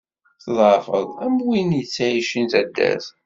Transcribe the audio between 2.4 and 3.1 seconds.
taddart.